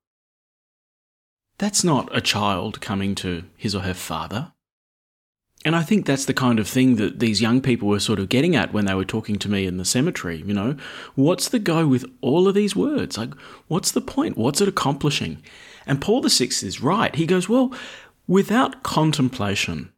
That's 1.62 1.84
not 1.84 2.10
a 2.12 2.22
child 2.22 2.82
coming 2.82 3.14
to 3.14 3.44
his 3.56 3.76
or 3.76 3.82
her 3.82 3.94
father. 3.94 4.52
And 5.64 5.76
I 5.76 5.84
think 5.84 6.08
that's 6.08 6.26
the 6.26 6.34
kind 6.34 6.58
of 6.58 6.68
thing 6.68 6.96
that 6.96 7.20
these 7.20 7.40
young 7.40 7.62
people 7.62 7.88
were 7.88 8.00
sort 8.00 8.18
of 8.18 8.30
getting 8.30 8.56
at 8.56 8.74
when 8.74 8.86
they 8.86 8.96
were 8.96 9.06
talking 9.06 9.36
to 9.36 9.48
me 9.48 9.68
in 9.68 9.78
the 9.78 9.86
cemetery. 9.86 10.38
You 10.44 10.56
know, 10.56 10.76
what's 11.14 11.50
the 11.50 11.60
go 11.60 11.86
with 11.86 12.04
all 12.20 12.48
of 12.48 12.56
these 12.56 12.76
words? 12.76 13.16
Like, 13.16 13.36
what's 13.68 13.92
the 13.92 14.02
point? 14.02 14.40
What's 14.40 14.60
it 14.60 14.68
accomplishing? 14.70 15.44
And 15.86 16.02
Paul 16.02 16.24
VI 16.24 16.46
is 16.46 16.82
right. 16.82 17.14
He 17.14 17.28
goes, 17.28 17.48
well, 17.48 17.72
without 18.26 18.82
contemplation, 18.82 19.94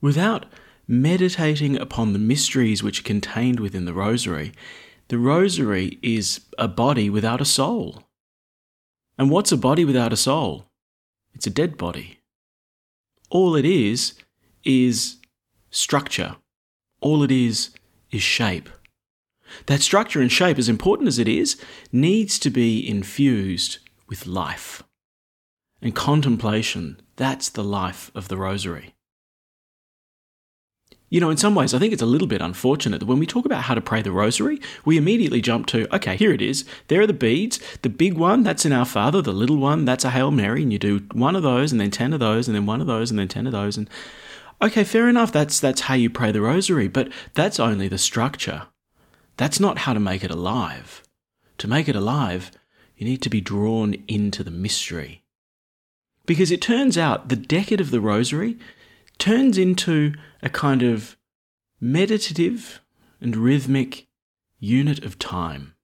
without 0.00 0.46
meditating 0.88 1.76
upon 1.76 2.14
the 2.14 2.18
mysteries 2.18 2.82
which 2.82 3.00
are 3.00 3.10
contained 3.12 3.60
within 3.60 3.84
the 3.84 3.92
rosary, 3.92 4.54
the 5.08 5.18
rosary 5.18 5.98
is 6.02 6.40
a 6.56 6.68
body 6.68 7.10
without 7.10 7.42
a 7.42 7.44
soul. 7.44 8.04
And 9.18 9.28
what's 9.28 9.52
a 9.52 9.58
body 9.58 9.84
without 9.84 10.14
a 10.14 10.16
soul? 10.16 10.70
It's 11.36 11.46
a 11.46 11.50
dead 11.50 11.76
body. 11.76 12.20
All 13.28 13.56
it 13.56 13.66
is, 13.66 14.14
is 14.64 15.18
structure. 15.70 16.36
All 17.02 17.22
it 17.22 17.30
is, 17.30 17.70
is 18.10 18.22
shape. 18.22 18.70
That 19.66 19.82
structure 19.82 20.22
and 20.22 20.32
shape, 20.32 20.56
as 20.56 20.70
important 20.70 21.08
as 21.08 21.18
it 21.18 21.28
is, 21.28 21.60
needs 21.92 22.38
to 22.38 22.48
be 22.48 22.88
infused 22.88 23.78
with 24.08 24.26
life. 24.26 24.82
And 25.82 25.94
contemplation, 25.94 27.02
that's 27.16 27.50
the 27.50 27.64
life 27.64 28.10
of 28.14 28.28
the 28.28 28.38
Rosary. 28.38 28.94
You 31.08 31.20
know, 31.20 31.30
in 31.30 31.36
some 31.36 31.54
ways, 31.54 31.72
I 31.72 31.78
think 31.78 31.92
it's 31.92 32.02
a 32.02 32.06
little 32.06 32.26
bit 32.26 32.40
unfortunate 32.40 32.98
that 32.98 33.06
when 33.06 33.20
we 33.20 33.26
talk 33.26 33.44
about 33.46 33.62
how 33.62 33.74
to 33.74 33.80
pray 33.80 34.02
the 34.02 34.10
rosary, 34.10 34.60
we 34.84 34.96
immediately 34.96 35.40
jump 35.40 35.66
to, 35.66 35.94
okay, 35.94 36.16
here 36.16 36.32
it 36.32 36.42
is. 36.42 36.64
There 36.88 37.00
are 37.00 37.06
the 37.06 37.12
beads. 37.12 37.60
The 37.82 37.88
big 37.88 38.14
one, 38.14 38.42
that's 38.42 38.66
in 38.66 38.72
Our 38.72 38.84
Father. 38.84 39.22
The 39.22 39.32
little 39.32 39.58
one, 39.58 39.84
that's 39.84 40.04
a 40.04 40.10
Hail 40.10 40.32
Mary. 40.32 40.62
And 40.62 40.72
you 40.72 40.80
do 40.80 41.06
one 41.12 41.36
of 41.36 41.44
those, 41.44 41.70
and 41.70 41.80
then 41.80 41.92
10 41.92 42.12
of 42.12 42.18
those, 42.18 42.48
and 42.48 42.56
then 42.56 42.66
one 42.66 42.80
of 42.80 42.88
those, 42.88 43.10
and 43.10 43.20
then 43.20 43.28
10 43.28 43.46
of 43.46 43.52
those. 43.52 43.76
And 43.76 43.88
okay, 44.60 44.82
fair 44.82 45.08
enough. 45.08 45.30
That's, 45.30 45.60
that's 45.60 45.82
how 45.82 45.94
you 45.94 46.10
pray 46.10 46.32
the 46.32 46.40
rosary, 46.40 46.88
but 46.88 47.08
that's 47.34 47.60
only 47.60 47.86
the 47.86 47.98
structure. 47.98 48.64
That's 49.36 49.60
not 49.60 49.78
how 49.78 49.92
to 49.92 50.00
make 50.00 50.24
it 50.24 50.30
alive. 50.32 51.04
To 51.58 51.68
make 51.68 51.88
it 51.88 51.96
alive, 51.96 52.50
you 52.96 53.06
need 53.06 53.22
to 53.22 53.30
be 53.30 53.40
drawn 53.40 53.94
into 54.08 54.42
the 54.42 54.50
mystery. 54.50 55.22
Because 56.24 56.50
it 56.50 56.60
turns 56.60 56.98
out 56.98 57.28
the 57.28 57.36
decade 57.36 57.80
of 57.80 57.92
the 57.92 58.00
rosary 58.00 58.58
turns 59.18 59.58
into 59.58 60.14
a 60.42 60.48
kind 60.48 60.82
of 60.82 61.16
meditative 61.80 62.80
and 63.20 63.36
rhythmic 63.36 64.06
unit 64.58 65.04
of 65.04 65.18
time. 65.18 65.74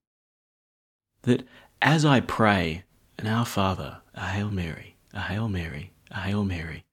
That 1.22 1.46
as 1.80 2.04
I 2.04 2.20
pray, 2.20 2.84
an 3.18 3.26
Our 3.26 3.44
Father, 3.44 4.02
a 4.14 4.26
Hail 4.26 4.50
Mary, 4.50 4.96
a 5.12 5.20
Hail 5.20 5.48
Mary, 5.48 5.92
a 6.10 6.20
Hail 6.20 6.44
Mary, 6.44 6.84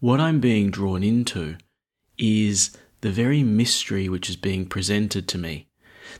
what 0.00 0.20
I'm 0.20 0.40
being 0.40 0.70
drawn 0.70 1.02
into 1.02 1.56
is 2.18 2.76
the 3.00 3.10
very 3.10 3.42
mystery 3.42 4.08
which 4.08 4.28
is 4.30 4.36
being 4.36 4.66
presented 4.66 5.28
to 5.28 5.38
me. 5.38 5.68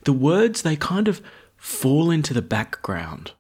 The 0.05 0.13
words, 0.13 0.63
they 0.63 0.77
kind 0.77 1.09
of 1.09 1.23
fall 1.57 2.11
into 2.11 2.35
the 2.35 2.43
background. 2.43 3.33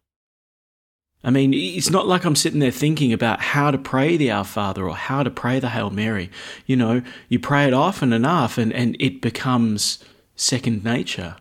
I 1.24 1.30
mean, 1.30 1.54
it's 1.54 1.88
not 1.88 2.06
like 2.06 2.24
I'm 2.24 2.36
sitting 2.36 2.60
there 2.60 2.70
thinking 2.70 3.10
about 3.10 3.40
how 3.40 3.70
to 3.70 3.78
pray 3.78 4.18
the 4.18 4.30
Our 4.30 4.44
Father 4.44 4.86
or 4.86 4.94
how 4.94 5.22
to 5.22 5.30
pray 5.30 5.58
the 5.58 5.70
Hail 5.70 5.88
Mary. 5.88 6.30
You 6.66 6.76
know, 6.76 7.02
you 7.30 7.38
pray 7.38 7.64
it 7.64 7.72
often 7.72 8.12
enough 8.12 8.58
and, 8.58 8.70
and 8.74 8.94
it 9.00 9.22
becomes 9.22 10.04
second 10.36 10.84
nature. 10.84 11.36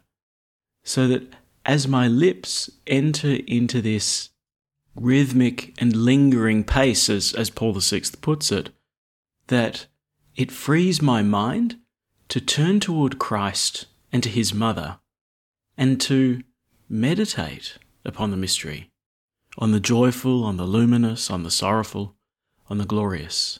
So 0.85 1.09
that 1.09 1.23
as 1.65 1.85
my 1.85 2.07
lips 2.07 2.69
enter 2.87 3.39
into 3.45 3.81
this 3.81 4.29
rhythmic 4.95 5.73
and 5.77 5.93
lingering 5.93 6.63
pace, 6.63 7.09
as, 7.09 7.33
as 7.33 7.49
Paul 7.49 7.73
VI 7.73 8.03
puts 8.21 8.53
it, 8.53 8.69
that 9.47 9.87
it 10.37 10.49
frees 10.49 11.01
my 11.01 11.21
mind 11.21 11.75
to 12.29 12.39
turn 12.39 12.79
toward 12.79 13.19
Christ 13.19 13.87
and 14.13 14.23
to 14.23 14.29
his 14.29 14.53
mother 14.53 14.99
and 15.77 15.99
to 16.01 16.41
meditate 16.87 17.77
upon 18.05 18.31
the 18.31 18.37
mystery 18.37 18.92
on 19.57 19.71
the 19.71 19.79
joyful, 19.79 20.43
on 20.43 20.57
the 20.57 20.65
luminous, 20.65 21.29
on 21.29 21.43
the 21.43 21.51
sorrowful, 21.51 22.15
on 22.69 22.77
the 22.77 22.85
glorious. 22.85 23.59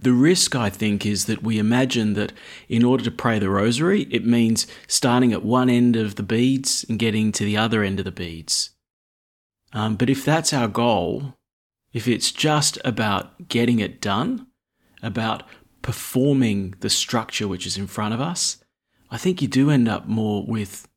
The 0.00 0.12
risk, 0.12 0.56
I 0.56 0.70
think, 0.70 1.04
is 1.04 1.26
that 1.26 1.42
we 1.42 1.58
imagine 1.58 2.14
that 2.14 2.32
in 2.68 2.84
order 2.84 3.04
to 3.04 3.10
pray 3.10 3.38
the 3.38 3.50
rosary, 3.50 4.04
it 4.10 4.24
means 4.24 4.66
starting 4.88 5.32
at 5.32 5.44
one 5.44 5.68
end 5.68 5.94
of 5.94 6.14
the 6.14 6.22
beads 6.22 6.86
and 6.88 6.98
getting 6.98 7.32
to 7.32 7.44
the 7.44 7.58
other 7.58 7.82
end 7.82 7.98
of 7.98 8.06
the 8.06 8.10
beads. 8.10 8.70
Um, 9.74 9.96
but 9.96 10.08
if 10.08 10.24
that's 10.24 10.54
our 10.54 10.68
goal, 10.68 11.36
if 11.92 12.08
it's 12.08 12.32
just 12.32 12.78
about 12.82 13.48
getting 13.48 13.78
it 13.78 14.00
done, 14.00 14.46
about 15.02 15.42
performing 15.82 16.74
the 16.80 16.90
structure 16.90 17.46
which 17.46 17.66
is 17.66 17.76
in 17.76 17.86
front 17.86 18.14
of 18.14 18.20
us, 18.20 18.58
I 19.10 19.18
think 19.18 19.42
you 19.42 19.48
do 19.48 19.70
end 19.70 19.88
up 19.88 20.06
more 20.06 20.46
with 20.46 20.88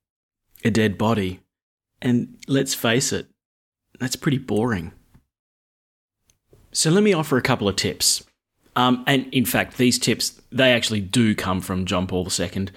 a 0.64 0.72
dead 0.72 0.98
body 0.98 1.43
and 2.04 2.38
let's 2.48 2.76
face 2.76 3.12
it, 3.12 3.28
that's 4.00 4.18
pretty 4.18 4.38
boring. 4.38 4.92
So 6.74 6.92
let 6.92 7.02
me 7.02 7.14
offer 7.14 7.38
a 7.38 7.42
couple 7.42 7.70
of 7.70 7.78
tips. 7.78 8.24
Um, 8.76 9.04
and 9.08 9.34
in 9.34 9.46
fact, 9.46 9.78
these 9.78 9.98
tips, 9.98 10.42
they 10.52 10.74
actually 10.74 11.00
do 11.00 11.34
come 11.34 11.62
from 11.62 11.86
John 11.86 12.06
Paul 12.06 12.28
II, 12.28 12.68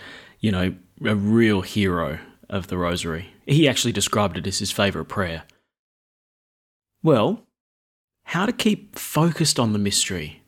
you 0.41 0.53
know, 0.53 0.75
a 1.05 1.17
real 1.17 1.63
hero 1.63 2.21
of 2.49 2.69
the 2.69 2.79
Rosary. 2.79 3.33
He 3.47 3.69
actually 3.69 3.93
described 3.93 4.39
it 4.39 4.47
as 4.47 4.61
his 4.61 4.71
favourite 4.71 5.09
prayer. 5.09 5.43
Well, 7.03 7.43
how 8.25 8.47
to 8.47 8.53
keep 8.53 8.97
focused 8.97 9.59
on 9.59 9.73
the 9.73 9.79
mystery, 9.79 10.43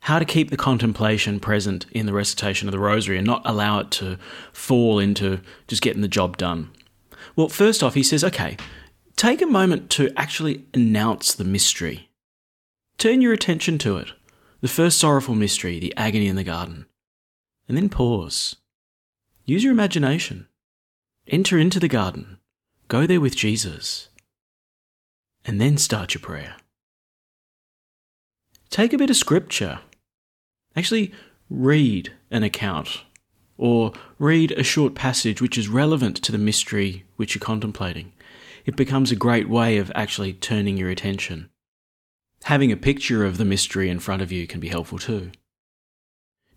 how 0.00 0.18
to 0.18 0.24
keep 0.24 0.50
the 0.50 0.56
contemplation 0.56 1.38
present 1.38 1.86
in 1.92 2.06
the 2.06 2.12
recitation 2.12 2.66
of 2.66 2.72
the 2.72 2.78
Rosary 2.78 3.18
and 3.18 3.26
not 3.26 3.42
allow 3.44 3.80
it 3.80 3.90
to 3.92 4.18
fall 4.52 4.98
into 4.98 5.40
just 5.68 5.82
getting 5.82 6.02
the 6.02 6.08
job 6.08 6.36
done. 6.36 6.70
Well, 7.36 7.48
first 7.48 7.82
off, 7.82 7.94
he 7.94 8.02
says, 8.02 8.24
okay, 8.24 8.56
take 9.16 9.42
a 9.42 9.46
moment 9.46 9.90
to 9.90 10.12
actually 10.16 10.64
announce 10.74 11.34
the 11.34 11.44
mystery. 11.44 12.10
Turn 12.98 13.20
your 13.20 13.32
attention 13.32 13.78
to 13.78 13.96
it. 13.96 14.12
The 14.60 14.68
first 14.68 14.98
sorrowful 14.98 15.34
mystery, 15.34 15.78
the 15.78 15.94
agony 15.96 16.26
in 16.26 16.36
the 16.36 16.44
garden. 16.44 16.86
And 17.68 17.76
then 17.76 17.88
pause. 17.88 18.56
Use 19.44 19.64
your 19.64 19.72
imagination. 19.72 20.48
Enter 21.26 21.58
into 21.58 21.80
the 21.80 21.88
garden. 21.88 22.38
Go 22.88 23.06
there 23.06 23.20
with 23.20 23.36
Jesus. 23.36 24.08
And 25.44 25.60
then 25.60 25.78
start 25.78 26.14
your 26.14 26.20
prayer. 26.20 26.56
Take 28.68 28.92
a 28.92 28.98
bit 28.98 29.10
of 29.10 29.16
scripture. 29.16 29.80
Actually, 30.76 31.12
read 31.48 32.12
an 32.30 32.42
account 32.42 33.02
or 33.60 33.92
read 34.18 34.52
a 34.52 34.62
short 34.62 34.94
passage 34.94 35.42
which 35.42 35.58
is 35.58 35.68
relevant 35.68 36.16
to 36.16 36.32
the 36.32 36.38
mystery 36.38 37.04
which 37.16 37.34
you're 37.34 37.40
contemplating. 37.40 38.10
It 38.64 38.74
becomes 38.74 39.12
a 39.12 39.16
great 39.16 39.50
way 39.50 39.76
of 39.76 39.92
actually 39.94 40.32
turning 40.32 40.78
your 40.78 40.88
attention. 40.88 41.50
Having 42.44 42.72
a 42.72 42.76
picture 42.76 43.22
of 43.22 43.36
the 43.36 43.44
mystery 43.44 43.90
in 43.90 44.00
front 44.00 44.22
of 44.22 44.32
you 44.32 44.46
can 44.46 44.60
be 44.60 44.68
helpful 44.68 44.98
too. 44.98 45.30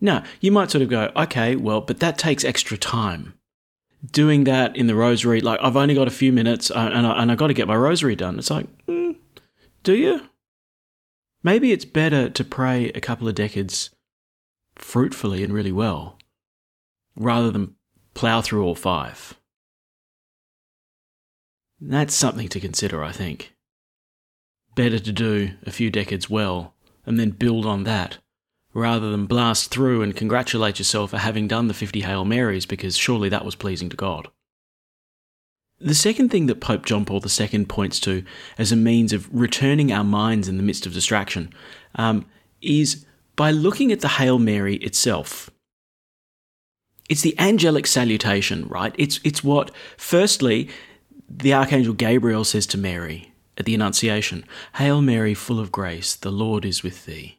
Now, 0.00 0.24
you 0.40 0.50
might 0.50 0.70
sort 0.70 0.80
of 0.80 0.88
go, 0.88 1.12
okay, 1.14 1.56
well, 1.56 1.82
but 1.82 2.00
that 2.00 2.16
takes 2.16 2.42
extra 2.42 2.78
time. 2.78 3.34
Doing 4.10 4.44
that 4.44 4.74
in 4.74 4.86
the 4.86 4.94
rosary, 4.94 5.42
like 5.42 5.60
I've 5.62 5.76
only 5.76 5.94
got 5.94 6.08
a 6.08 6.12
few 6.22 6.32
minutes 6.32 6.70
uh, 6.70 6.90
and, 6.92 7.06
I, 7.06 7.20
and 7.20 7.30
I've 7.30 7.38
got 7.38 7.48
to 7.48 7.54
get 7.54 7.68
my 7.68 7.76
rosary 7.76 8.16
done. 8.16 8.38
It's 8.38 8.50
like, 8.50 8.66
mm, 8.86 9.16
do 9.82 9.94
you? 9.94 10.22
Maybe 11.42 11.70
it's 11.70 11.84
better 11.84 12.30
to 12.30 12.44
pray 12.44 12.86
a 12.94 13.00
couple 13.00 13.28
of 13.28 13.34
decades 13.34 13.90
fruitfully 14.76 15.44
and 15.44 15.52
really 15.52 15.72
well 15.72 16.16
rather 17.16 17.50
than 17.50 17.74
plough 18.14 18.40
through 18.40 18.64
all 18.64 18.74
five. 18.74 19.34
That's 21.80 22.14
something 22.14 22.48
to 22.48 22.60
consider, 22.60 23.04
I 23.04 23.12
think. 23.12 23.54
Better 24.74 24.98
to 24.98 25.12
do 25.12 25.50
a 25.64 25.70
few 25.70 25.90
decades 25.90 26.30
well 26.30 26.74
and 27.06 27.18
then 27.18 27.30
build 27.30 27.66
on 27.66 27.84
that, 27.84 28.18
rather 28.72 29.10
than 29.10 29.26
blast 29.26 29.70
through 29.70 30.02
and 30.02 30.16
congratulate 30.16 30.78
yourself 30.78 31.10
for 31.10 31.18
having 31.18 31.46
done 31.46 31.68
the 31.68 31.74
50 31.74 32.00
Hail 32.00 32.24
Marys 32.24 32.66
because 32.66 32.96
surely 32.96 33.28
that 33.28 33.44
was 33.44 33.54
pleasing 33.54 33.88
to 33.90 33.96
God. 33.96 34.28
The 35.80 35.94
second 35.94 36.30
thing 36.30 36.46
that 36.46 36.60
Pope 36.60 36.86
John 36.86 37.04
Paul 37.04 37.22
II 37.22 37.64
points 37.66 38.00
to 38.00 38.24
as 38.56 38.72
a 38.72 38.76
means 38.76 39.12
of 39.12 39.28
returning 39.32 39.92
our 39.92 40.04
minds 40.04 40.48
in 40.48 40.56
the 40.56 40.62
midst 40.62 40.86
of 40.86 40.94
distraction 40.94 41.52
um, 41.96 42.24
is 42.62 43.04
by 43.36 43.50
looking 43.50 43.92
at 43.92 44.00
the 44.00 44.08
Hail 44.08 44.38
Mary 44.38 44.76
itself. 44.76 45.50
It's 47.08 47.22
the 47.22 47.38
angelic 47.38 47.86
salutation, 47.86 48.66
right? 48.68 48.94
It's, 48.98 49.20
it's 49.24 49.44
what, 49.44 49.70
firstly, 49.96 50.70
the 51.28 51.54
Archangel 51.54 51.94
Gabriel 51.94 52.44
says 52.44 52.66
to 52.68 52.78
Mary 52.78 53.32
at 53.58 53.66
the 53.66 53.74
Annunciation 53.74 54.44
Hail 54.76 55.02
Mary, 55.02 55.34
full 55.34 55.60
of 55.60 55.72
grace, 55.72 56.14
the 56.14 56.32
Lord 56.32 56.64
is 56.64 56.82
with 56.82 57.04
thee. 57.06 57.38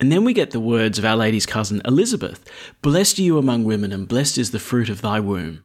And 0.00 0.12
then 0.12 0.24
we 0.24 0.32
get 0.32 0.52
the 0.52 0.60
words 0.60 0.98
of 0.98 1.04
Our 1.04 1.16
Lady's 1.16 1.46
cousin 1.46 1.82
Elizabeth 1.84 2.48
Blessed 2.82 3.18
are 3.18 3.22
you 3.22 3.38
among 3.38 3.64
women, 3.64 3.92
and 3.92 4.06
blessed 4.06 4.38
is 4.38 4.50
the 4.50 4.58
fruit 4.58 4.88
of 4.88 5.00
thy 5.00 5.20
womb. 5.20 5.64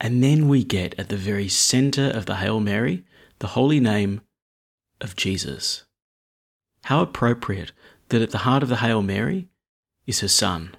And 0.00 0.22
then 0.22 0.48
we 0.48 0.62
get 0.62 0.98
at 0.98 1.08
the 1.08 1.16
very 1.16 1.48
centre 1.48 2.10
of 2.10 2.26
the 2.26 2.36
Hail 2.36 2.60
Mary 2.60 3.04
the 3.38 3.48
holy 3.48 3.80
name 3.80 4.22
of 5.00 5.16
Jesus. 5.16 5.84
How 6.84 7.00
appropriate 7.00 7.72
that 8.08 8.22
at 8.22 8.30
the 8.30 8.38
heart 8.38 8.62
of 8.62 8.68
the 8.68 8.76
Hail 8.76 9.02
Mary 9.02 9.48
is 10.06 10.20
her 10.20 10.28
Son. 10.28 10.74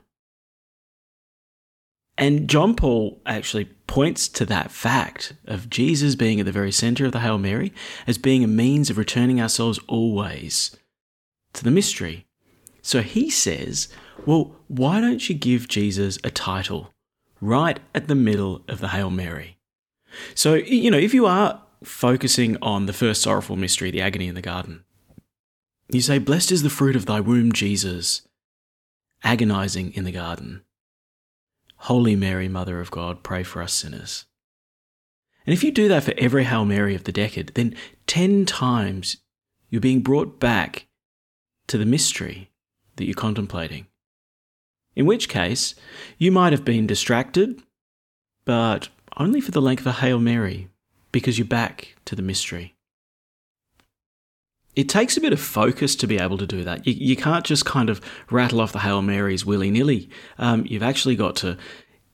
And 2.18 2.50
John 2.50 2.76
Paul 2.76 3.22
actually 3.26 3.66
points 3.86 4.28
to 4.30 4.46
that 4.46 4.72
fact 4.72 5.34
of 5.46 5.70
Jesus 5.70 6.16
being 6.16 6.40
at 6.40 6.46
the 6.46 6.52
very 6.52 6.72
center 6.72 7.06
of 7.06 7.12
the 7.12 7.20
Hail 7.20 7.38
Mary 7.38 7.72
as 8.08 8.18
being 8.18 8.44
a 8.44 8.48
means 8.48 8.90
of 8.90 8.98
returning 8.98 9.40
ourselves 9.40 9.80
always 9.88 10.76
to 11.54 11.64
the 11.64 11.72
mystery. 11.72 12.26
So 12.82 13.02
he 13.02 13.30
says, 13.30 13.88
well, 14.26 14.56
why 14.68 15.00
don't 15.00 15.30
you 15.30 15.36
give 15.36 15.68
Jesus 15.68 16.18
a 16.24 16.32
title 16.32 16.94
right 17.40 17.80
at 17.94 18.08
the 18.08 18.16
middle 18.16 18.64
of 18.68 18.80
the 18.80 18.90
Hail 18.90 19.10
Mary? 19.10 19.58
So, 20.34 20.56
you 20.56 20.90
know, 20.90 20.98
if 20.98 21.14
you 21.14 21.26
are 21.26 21.62
focusing 21.84 22.58
on 22.62 22.86
the 22.86 22.94
first 22.94 23.22
sorrowful 23.22 23.56
mystery, 23.56 23.92
the 23.92 24.02
agony 24.02 24.28
in 24.28 24.36
the 24.36 24.42
garden, 24.42 24.84
you 25.92 26.02
say, 26.02 26.18
Blessed 26.18 26.52
is 26.52 26.64
the 26.64 26.70
fruit 26.70 26.96
of 26.96 27.06
thy 27.06 27.20
womb, 27.20 27.52
Jesus, 27.52 28.28
agonizing 29.24 29.94
in 29.94 30.04
the 30.04 30.12
garden. 30.12 30.64
Holy 31.82 32.16
Mary, 32.16 32.48
Mother 32.48 32.80
of 32.80 32.92
God, 32.92 33.24
pray 33.24 33.44
for 33.44 33.62
us 33.62 33.74
sinners. 33.74 34.26
And 35.46 35.54
if 35.54 35.64
you 35.64 35.72
do 35.72 35.88
that 35.88 36.04
for 36.04 36.14
every 36.18 36.44
Hail 36.44 36.66
Mary 36.66 36.96
of 36.96 37.06
the 37.06 37.12
decade, 37.12 37.54
then 37.56 37.76
10 38.08 38.46
times 38.46 39.18
you're 39.70 39.82
being 39.82 40.02
brought 40.02 40.40
back 40.40 40.88
to 41.68 41.78
the 41.78 41.86
mystery, 41.86 42.52
that 42.96 43.06
you're 43.06 43.14
contemplating. 43.14 43.88
In 44.96 45.06
which 45.06 45.30
case, 45.30 45.76
you 46.18 46.32
might 46.32 46.54
have 46.54 46.66
been 46.66 46.88
distracted, 46.88 47.62
but 48.46 48.90
only 49.18 49.42
for 49.42 49.52
the 49.52 49.62
length 49.62 49.82
of 49.82 49.88
a 49.88 49.92
Hail 49.94 50.20
Mary, 50.20 50.70
because 51.12 51.38
you're 51.38 51.46
back 51.46 51.96
to 52.06 52.16
the 52.16 52.22
mystery. 52.22 52.77
It 54.78 54.88
takes 54.88 55.18
a 55.18 55.22
bit 55.22 55.34
of 55.34 55.40
focus 55.40 55.96
to 55.96 56.06
be 56.06 56.20
able 56.20 56.38
to 56.38 56.46
do 56.46 56.64
that. 56.64 56.86
You, 56.86 56.94
you 56.94 57.16
can't 57.16 57.44
just 57.44 57.66
kind 57.66 57.90
of 57.90 58.00
rattle 58.30 58.62
off 58.62 58.74
the 58.74 58.80
Hail 58.80 59.02
Marys 59.02 59.44
willy 59.44 59.72
nilly. 59.72 60.08
Um, 60.38 60.68
you've 60.68 60.84
actually 60.84 61.16
got 61.16 61.36
to 61.38 61.58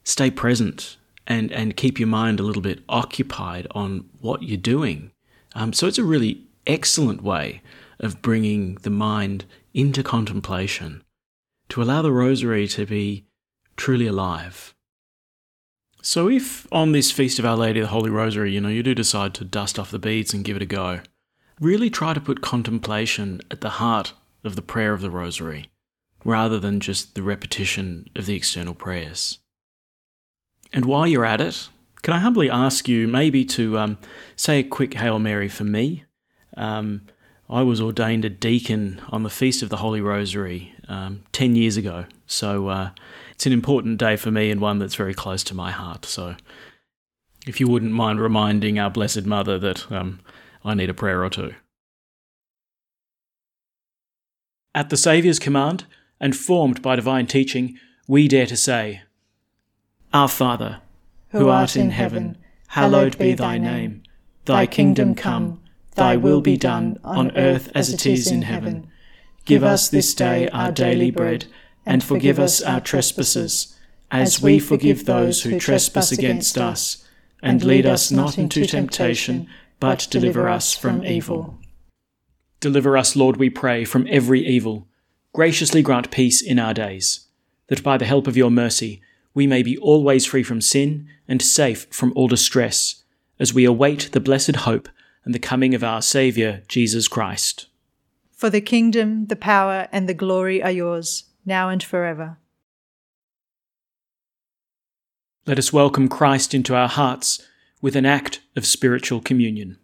stay 0.02 0.30
present 0.30 0.96
and, 1.26 1.52
and 1.52 1.76
keep 1.76 1.98
your 1.98 2.08
mind 2.08 2.40
a 2.40 2.42
little 2.42 2.62
bit 2.62 2.82
occupied 2.88 3.66
on 3.72 4.08
what 4.22 4.42
you're 4.42 4.56
doing. 4.56 5.12
Um, 5.54 5.74
so 5.74 5.86
it's 5.86 5.98
a 5.98 6.04
really 6.04 6.40
excellent 6.66 7.22
way 7.22 7.60
of 8.00 8.22
bringing 8.22 8.76
the 8.76 8.88
mind 8.88 9.44
into 9.74 10.02
contemplation 10.02 11.04
to 11.68 11.82
allow 11.82 12.00
the 12.00 12.12
rosary 12.12 12.66
to 12.68 12.86
be 12.86 13.26
truly 13.76 14.06
alive. 14.06 14.74
So, 16.00 16.30
if 16.30 16.66
on 16.72 16.92
this 16.92 17.10
Feast 17.10 17.38
of 17.38 17.44
Our 17.44 17.56
Lady 17.56 17.80
the 17.80 17.86
Holy 17.88 18.10
Rosary, 18.10 18.52
you 18.52 18.60
know, 18.60 18.68
you 18.68 18.82
do 18.82 18.94
decide 18.94 19.34
to 19.34 19.44
dust 19.44 19.78
off 19.78 19.90
the 19.90 19.98
beads 19.98 20.32
and 20.32 20.44
give 20.44 20.56
it 20.56 20.62
a 20.62 20.66
go, 20.66 21.00
really 21.60 21.90
try 21.90 22.14
to 22.14 22.20
put 22.20 22.40
contemplation 22.40 23.40
at 23.50 23.60
the 23.60 23.70
heart 23.70 24.12
of 24.42 24.56
the 24.56 24.62
prayer 24.62 24.92
of 24.92 25.00
the 25.00 25.10
Rosary, 25.10 25.70
rather 26.24 26.58
than 26.58 26.80
just 26.80 27.14
the 27.14 27.22
repetition 27.22 28.08
of 28.16 28.26
the 28.26 28.34
external 28.34 28.74
prayers. 28.74 29.38
And 30.72 30.84
while 30.84 31.06
you're 31.06 31.24
at 31.24 31.40
it, 31.40 31.68
can 32.02 32.12
I 32.12 32.18
humbly 32.18 32.50
ask 32.50 32.88
you 32.88 33.08
maybe 33.08 33.44
to 33.46 33.78
um, 33.78 33.98
say 34.36 34.58
a 34.58 34.64
quick 34.64 34.94
Hail 34.94 35.18
Mary 35.18 35.48
for 35.48 35.64
me? 35.64 36.04
Um, 36.56 37.02
I 37.48 37.62
was 37.62 37.80
ordained 37.80 38.24
a 38.24 38.30
deacon 38.30 39.00
on 39.08 39.22
the 39.22 39.30
Feast 39.30 39.62
of 39.62 39.68
the 39.68 39.78
Holy 39.78 40.00
Rosary 40.00 40.74
um, 40.88 41.22
10 41.32 41.56
years 41.56 41.76
ago. 41.76 42.06
So 42.26 42.68
uh, 42.68 42.90
it's 43.32 43.46
an 43.46 43.52
important 43.52 43.98
day 43.98 44.16
for 44.16 44.30
me 44.30 44.50
and 44.50 44.60
one 44.60 44.78
that's 44.78 44.94
very 44.94 45.14
close 45.14 45.44
to 45.44 45.54
my 45.54 45.70
heart. 45.70 46.04
So 46.04 46.36
if 47.46 47.60
you 47.60 47.68
wouldn't 47.68 47.92
mind 47.92 48.20
reminding 48.20 48.78
our 48.78 48.90
Blessed 48.90 49.24
Mother 49.24 49.58
that 49.58 49.90
um, 49.92 50.20
I 50.64 50.74
need 50.74 50.90
a 50.90 50.94
prayer 50.94 51.22
or 51.22 51.30
two. 51.30 51.54
At 54.74 54.90
the 54.90 54.96
Saviour's 54.96 55.38
command, 55.38 55.84
and 56.20 56.36
formed 56.36 56.82
by 56.82 56.96
divine 56.96 57.26
teaching, 57.26 57.78
we 58.08 58.28
dare 58.28 58.46
to 58.46 58.56
say, 58.56 59.02
Our 60.12 60.28
Father, 60.28 60.80
who 61.30 61.48
art 61.48 61.76
in 61.76 61.90
heaven, 61.90 62.38
hallowed 62.68 63.18
be 63.18 63.34
thy 63.34 63.58
name. 63.58 64.02
Thy 64.46 64.66
kingdom 64.66 65.14
come 65.14 65.60
Thy 65.94 66.16
will 66.16 66.40
be 66.40 66.56
done 66.56 66.98
on 67.04 67.36
earth 67.36 67.70
as 67.74 67.92
it 67.92 68.04
is 68.04 68.30
in 68.30 68.42
heaven. 68.42 68.88
Give 69.44 69.62
us 69.62 69.88
this 69.88 70.14
day 70.14 70.48
our 70.48 70.72
daily 70.72 71.10
bread, 71.10 71.46
and 71.86 72.02
forgive 72.02 72.40
us 72.40 72.60
our 72.62 72.80
trespasses, 72.80 73.76
as 74.10 74.42
we 74.42 74.58
forgive 74.58 75.04
those 75.04 75.42
who 75.42 75.58
trespass 75.58 76.10
against 76.10 76.58
us. 76.58 77.06
And 77.42 77.62
lead 77.62 77.86
us 77.86 78.10
not 78.10 78.38
into 78.38 78.64
temptation, 78.66 79.48
but 79.84 80.08
deliver 80.10 80.48
us 80.48 80.74
from 80.74 81.04
evil. 81.04 81.58
Deliver 82.60 82.96
us, 82.96 83.14
Lord, 83.14 83.36
we 83.36 83.50
pray, 83.50 83.84
from 83.84 84.06
every 84.08 84.40
evil. 84.46 84.88
Graciously 85.34 85.82
grant 85.82 86.10
peace 86.10 86.40
in 86.40 86.58
our 86.58 86.72
days, 86.72 87.26
that 87.66 87.82
by 87.82 87.98
the 87.98 88.06
help 88.06 88.26
of 88.26 88.34
your 88.34 88.50
mercy 88.50 89.02
we 89.34 89.46
may 89.46 89.62
be 89.62 89.76
always 89.76 90.24
free 90.24 90.42
from 90.42 90.62
sin 90.62 91.06
and 91.28 91.42
safe 91.42 91.86
from 91.90 92.14
all 92.16 92.28
distress, 92.28 93.02
as 93.38 93.52
we 93.52 93.66
await 93.66 94.08
the 94.12 94.20
blessed 94.20 94.56
hope 94.56 94.88
and 95.22 95.34
the 95.34 95.38
coming 95.38 95.74
of 95.74 95.84
our 95.84 96.00
Saviour, 96.00 96.62
Jesus 96.66 97.06
Christ. 97.06 97.66
For 98.32 98.48
the 98.48 98.62
kingdom, 98.62 99.26
the 99.26 99.36
power, 99.36 99.88
and 99.92 100.08
the 100.08 100.14
glory 100.14 100.62
are 100.62 100.70
yours, 100.70 101.24
now 101.44 101.68
and 101.68 101.82
forever. 101.82 102.38
Let 105.46 105.58
us 105.58 105.74
welcome 105.74 106.08
Christ 106.08 106.54
into 106.54 106.74
our 106.74 106.88
hearts 106.88 107.46
with 107.84 107.96
an 107.96 108.06
act 108.06 108.40
of 108.56 108.64
spiritual 108.64 109.20
communion. 109.20 109.76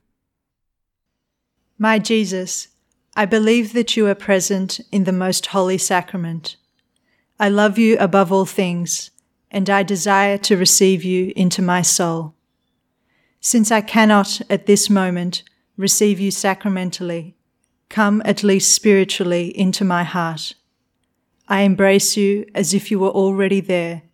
My 1.76 1.98
Jesus, 1.98 2.68
I 3.14 3.26
believe 3.26 3.74
that 3.74 3.94
you 3.94 4.06
are 4.06 4.14
present 4.14 4.80
in 4.90 5.04
the 5.04 5.12
most 5.12 5.44
holy 5.44 5.76
sacrament. 5.76 6.56
I 7.38 7.50
love 7.50 7.76
you 7.76 7.98
above 7.98 8.32
all 8.32 8.46
things, 8.46 9.10
and 9.50 9.68
I 9.68 9.82
desire 9.82 10.38
to 10.38 10.56
receive 10.56 11.04
you 11.04 11.34
into 11.36 11.60
my 11.60 11.82
soul. 11.82 12.32
Since 13.38 13.70
I 13.70 13.82
cannot 13.82 14.40
at 14.48 14.64
this 14.64 14.88
moment 14.88 15.42
receive 15.76 16.18
you 16.18 16.30
sacramentally, 16.30 17.34
come 17.90 18.22
at 18.24 18.42
least 18.42 18.74
spiritually 18.74 19.48
into 19.58 19.84
my 19.84 20.04
heart. 20.04 20.54
I 21.48 21.60
embrace 21.60 22.16
you 22.16 22.46
as 22.54 22.72
if 22.72 22.90
you 22.90 22.98
were 22.98 23.10
already 23.10 23.60
there 23.60 24.04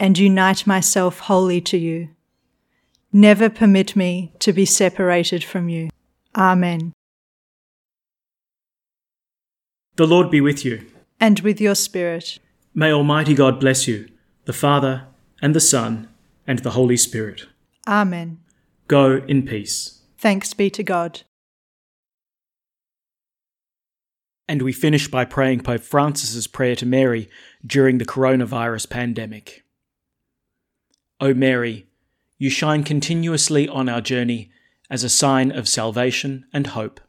and 0.00 0.18
unite 0.18 0.66
myself 0.66 1.20
wholly 1.20 1.60
to 1.60 1.78
you. 1.78 2.08
Never 3.18 3.50
permit 3.50 3.96
me 3.96 4.32
to 4.38 4.52
be 4.52 4.64
separated 4.64 5.42
from 5.42 5.68
you. 5.68 5.88
Amen. 6.36 6.92
The 9.96 10.06
Lord 10.06 10.30
be 10.30 10.40
with 10.40 10.64
you. 10.64 10.86
And 11.18 11.40
with 11.40 11.60
your 11.60 11.74
spirit. 11.74 12.38
May 12.74 12.92
Almighty 12.92 13.34
God 13.34 13.58
bless 13.58 13.88
you, 13.88 14.08
the 14.44 14.52
Father, 14.52 15.08
and 15.42 15.52
the 15.52 15.58
Son, 15.58 16.08
and 16.46 16.60
the 16.60 16.70
Holy 16.70 16.96
Spirit. 16.96 17.46
Amen. 17.88 18.38
Go 18.86 19.16
in 19.26 19.44
peace. 19.44 20.00
Thanks 20.16 20.54
be 20.54 20.70
to 20.70 20.84
God. 20.84 21.22
And 24.46 24.62
we 24.62 24.72
finish 24.72 25.08
by 25.08 25.24
praying 25.24 25.62
Pope 25.62 25.82
Francis's 25.82 26.46
prayer 26.46 26.76
to 26.76 26.86
Mary 26.86 27.28
during 27.66 27.98
the 27.98 28.06
coronavirus 28.06 28.88
pandemic. 28.88 29.64
O 31.18 31.34
Mary, 31.34 31.87
you 32.38 32.48
shine 32.48 32.84
continuously 32.84 33.68
on 33.68 33.88
our 33.88 34.00
journey 34.00 34.50
as 34.88 35.04
a 35.04 35.08
sign 35.08 35.50
of 35.50 35.68
salvation 35.68 36.46
and 36.52 36.68
hope. 36.68 37.00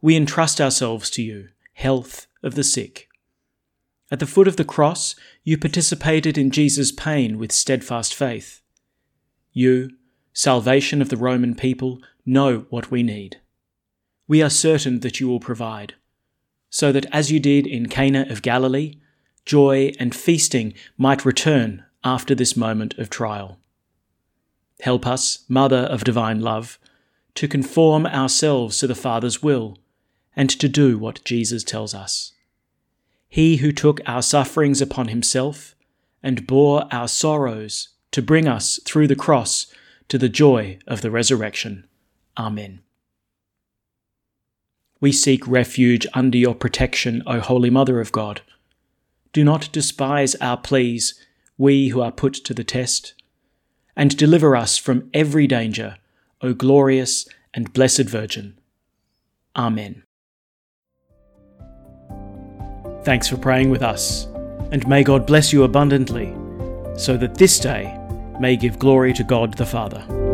We 0.00 0.14
entrust 0.14 0.60
ourselves 0.60 1.10
to 1.10 1.22
you, 1.22 1.48
health 1.72 2.26
of 2.42 2.54
the 2.54 2.62
sick. 2.62 3.08
At 4.10 4.20
the 4.20 4.26
foot 4.26 4.46
of 4.46 4.56
the 4.56 4.64
cross, 4.64 5.16
you 5.42 5.58
participated 5.58 6.38
in 6.38 6.50
Jesus' 6.50 6.92
pain 6.92 7.38
with 7.38 7.50
steadfast 7.50 8.14
faith. 8.14 8.60
You, 9.52 9.90
salvation 10.32 11.02
of 11.02 11.08
the 11.08 11.16
Roman 11.16 11.54
people, 11.54 12.00
know 12.24 12.66
what 12.70 12.90
we 12.90 13.02
need. 13.02 13.40
We 14.28 14.42
are 14.42 14.50
certain 14.50 15.00
that 15.00 15.18
you 15.18 15.28
will 15.28 15.40
provide, 15.40 15.94
so 16.68 16.92
that 16.92 17.06
as 17.12 17.32
you 17.32 17.40
did 17.40 17.66
in 17.66 17.88
Cana 17.88 18.26
of 18.28 18.42
Galilee, 18.42 19.00
joy 19.44 19.92
and 19.98 20.14
feasting 20.14 20.74
might 20.98 21.24
return 21.24 21.84
after 22.04 22.34
this 22.34 22.56
moment 22.56 22.96
of 22.98 23.08
trial. 23.08 23.58
Help 24.80 25.06
us, 25.06 25.44
Mother 25.48 25.76
of 25.76 26.04
Divine 26.04 26.40
Love, 26.40 26.78
to 27.34 27.48
conform 27.48 28.06
ourselves 28.06 28.78
to 28.78 28.86
the 28.86 28.94
Father's 28.94 29.42
will 29.42 29.78
and 30.34 30.50
to 30.50 30.68
do 30.68 30.98
what 30.98 31.24
Jesus 31.24 31.64
tells 31.64 31.94
us. 31.94 32.32
He 33.28 33.56
who 33.56 33.72
took 33.72 34.00
our 34.06 34.22
sufferings 34.22 34.80
upon 34.80 35.08
himself 35.08 35.74
and 36.22 36.46
bore 36.46 36.86
our 36.92 37.08
sorrows 37.08 37.88
to 38.12 38.22
bring 38.22 38.46
us 38.46 38.80
through 38.84 39.08
the 39.08 39.16
cross 39.16 39.66
to 40.08 40.18
the 40.18 40.28
joy 40.28 40.78
of 40.86 41.00
the 41.00 41.10
resurrection. 41.10 41.86
Amen. 42.38 42.80
We 45.00 45.12
seek 45.12 45.46
refuge 45.46 46.06
under 46.14 46.38
your 46.38 46.54
protection, 46.54 47.22
O 47.26 47.40
Holy 47.40 47.70
Mother 47.70 48.00
of 48.00 48.12
God. 48.12 48.40
Do 49.32 49.44
not 49.44 49.70
despise 49.72 50.34
our 50.36 50.56
pleas, 50.56 51.14
we 51.58 51.88
who 51.88 52.00
are 52.00 52.12
put 52.12 52.32
to 52.34 52.54
the 52.54 52.64
test, 52.64 53.12
and 53.96 54.16
deliver 54.16 54.54
us 54.54 54.76
from 54.76 55.08
every 55.14 55.46
danger, 55.46 55.96
O 56.42 56.52
glorious 56.52 57.26
and 57.54 57.72
blessed 57.72 58.02
Virgin. 58.02 58.58
Amen. 59.56 60.02
Thanks 63.04 63.28
for 63.28 63.36
praying 63.36 63.70
with 63.70 63.82
us, 63.82 64.26
and 64.72 64.86
may 64.86 65.02
God 65.04 65.26
bless 65.26 65.52
you 65.52 65.62
abundantly, 65.62 66.34
so 66.96 67.16
that 67.16 67.36
this 67.36 67.58
day 67.58 67.96
may 68.40 68.56
give 68.56 68.78
glory 68.78 69.12
to 69.14 69.24
God 69.24 69.54
the 69.54 69.64
Father. 69.64 70.25